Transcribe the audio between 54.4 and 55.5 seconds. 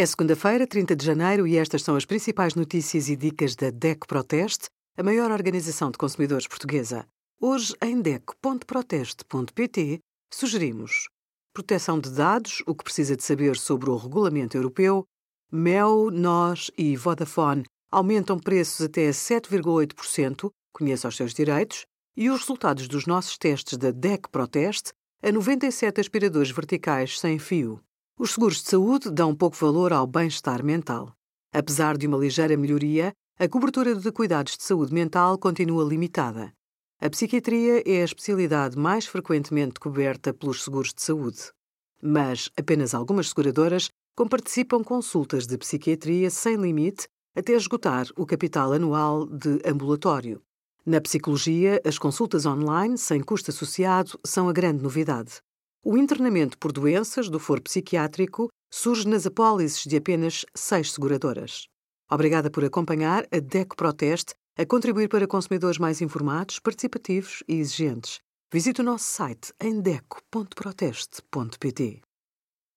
a grande novidade.